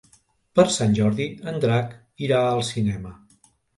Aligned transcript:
Per 0.59 0.63
Sant 0.75 0.95
Jordi 0.99 1.27
en 1.51 1.61
Drac 1.65 1.93
irà 2.29 2.41
al 2.47 2.65
cinema. 2.71 3.13